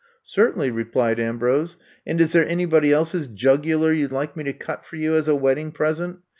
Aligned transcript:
Certainly, 0.25 0.71
'^ 0.71 0.75
replied 0.75 1.19
Ambrose. 1.19 1.77
And 2.07 2.19
is 2.19 2.31
there 2.31 2.47
anybody's 2.49 2.91
else 2.95 3.27
jugular 3.27 3.91
you 3.93 4.07
'd 4.07 4.11
like 4.11 4.35
me 4.35 4.43
to 4.45 4.51
cut 4.53 4.83
for 4.83 4.95
you, 4.95 5.13
as 5.13 5.27
a 5.27 5.35
wedding 5.35 5.71
present? 5.71 6.21